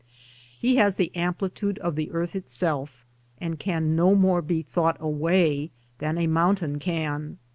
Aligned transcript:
He 0.57 0.77
has 0.77 0.95
the 0.95 1.15
amplitude 1.15 1.77
of 1.77 1.95
the 1.95 2.09
Earth 2.09 2.35
itself, 2.35 3.05
and 3.39 3.59
can 3.59 3.95
no 3.95 4.15
more 4.15 4.41
be 4.41 4.63
thought 4.63 4.97
away 4.99 5.69
than 5.99 6.17
a 6.17 6.25
mountain 6.25 6.79
can. 6.79 7.37